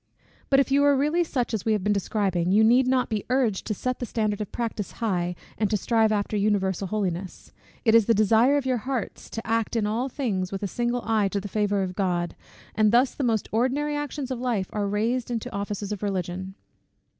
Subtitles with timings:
[0.49, 3.23] But if you are really such as we have been describing, you need not be
[3.29, 7.51] urged to set the standard of practice high, and to strive after universal holiness.
[7.85, 11.03] It is the desire of your hearts to act in all things with a single
[11.05, 12.35] eye to the favour of God,
[12.73, 16.55] and thus the most ordinary actions of life are raised into offices of Religion.